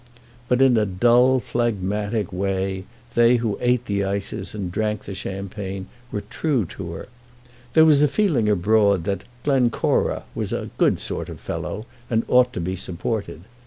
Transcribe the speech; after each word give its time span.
But 0.47 0.63
in 0.63 0.77
a 0.77 0.85
dull, 0.87 1.39
phlegmatic 1.39 2.33
way, 2.33 2.85
they 3.13 3.35
who 3.35 3.59
ate 3.61 3.85
the 3.85 4.03
ices 4.03 4.55
and 4.55 4.71
drank 4.71 5.03
the 5.03 5.13
champagne 5.13 5.85
were 6.11 6.21
true 6.27 6.65
to 6.69 6.93
her. 6.93 7.07
There 7.73 7.85
was 7.85 8.01
a 8.01 8.07
feeling 8.07 8.49
abroad 8.49 9.03
that 9.03 9.25
"Glencora" 9.43 10.23
was 10.33 10.51
a 10.53 10.71
"good 10.79 10.97
sort 10.99 11.29
of 11.29 11.39
fellow" 11.39 11.85
and 12.09 12.23
ought 12.27 12.51
to 12.53 12.59
be 12.59 12.75
supported. 12.75 13.41